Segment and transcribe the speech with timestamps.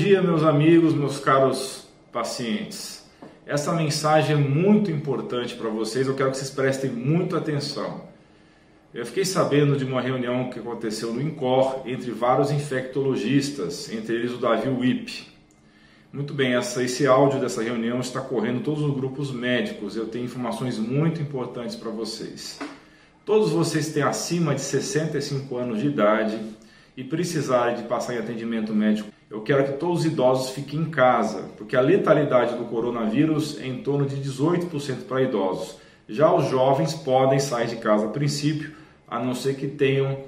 [0.00, 3.04] dia, meus amigos, meus caros pacientes.
[3.44, 8.04] Essa mensagem é muito importante para vocês, eu quero que vocês prestem muita atenção.
[8.94, 14.32] Eu fiquei sabendo de uma reunião que aconteceu no INCOR entre vários infectologistas, entre eles
[14.32, 15.28] o Davi Wip.
[16.10, 19.96] Muito bem, essa, esse áudio dessa reunião está correndo todos os grupos médicos.
[19.96, 22.58] Eu tenho informações muito importantes para vocês.
[23.26, 26.40] Todos vocês têm acima de 65 anos de idade
[26.96, 30.90] e precisarem de passar em atendimento médico, eu quero que todos os idosos fiquem em
[30.90, 35.78] casa, porque a letalidade do coronavírus é em torno de 18% para idosos.
[36.08, 38.72] Já os jovens podem sair de casa a princípio,
[39.06, 40.18] a não ser que tenham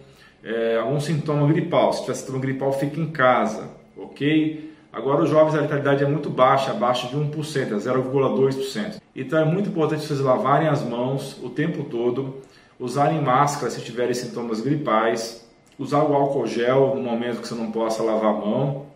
[0.45, 1.93] é, algum sintoma gripal.
[1.93, 4.70] Se tiver sintoma gripal, fique em casa, ok?
[4.93, 9.01] Agora, os jovens, a letalidade é muito baixa, abaixo de 1%, é 0,2%.
[9.16, 12.37] Então, é muito importante vocês lavarem as mãos o tempo todo,
[12.79, 15.45] usarem máscara se tiverem sintomas gripais,
[15.79, 18.91] usar o álcool gel no momento que você não possa lavar a mão.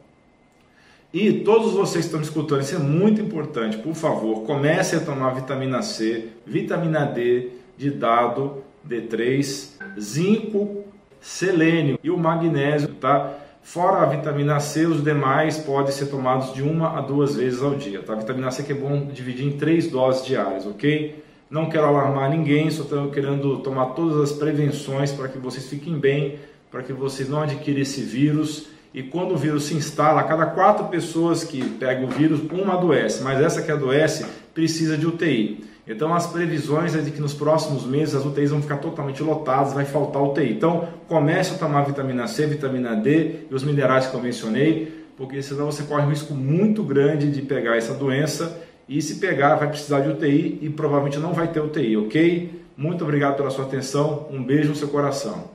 [1.19, 5.03] E todos vocês que estão me escutando, isso é muito importante, por favor, comecem a
[5.03, 10.84] tomar vitamina C, vitamina D de dado, D3, zinco,
[11.19, 13.33] selênio e o magnésio, tá?
[13.62, 17.75] Fora a vitamina C, os demais podem ser tomados de uma a duas vezes ao
[17.75, 18.03] dia.
[18.03, 18.12] Tá?
[18.12, 21.25] A vitamina C que é bom dividir em três doses diárias, ok?
[21.48, 25.98] Não quero alarmar ninguém, só estou querendo tomar todas as prevenções para que vocês fiquem
[25.98, 26.39] bem,
[26.70, 28.75] para que vocês não adquirem esse vírus.
[28.97, 32.72] E quando o vírus se instala, a cada quatro pessoas que pegam o vírus, uma
[32.72, 35.62] adoece, mas essa que adoece precisa de UTI.
[35.86, 39.75] Então as previsões é de que nos próximos meses as UTIs vão ficar totalmente lotadas,
[39.75, 40.50] vai faltar UTI.
[40.50, 45.42] Então comece a tomar vitamina C, vitamina D e os minerais que eu mencionei, porque
[45.42, 49.69] senão você corre um risco muito grande de pegar essa doença e se pegar vai
[49.69, 52.62] precisar de UTI e provavelmente não vai ter UTI, ok?
[52.75, 55.55] Muito obrigado pela sua atenção, um beijo no seu coração.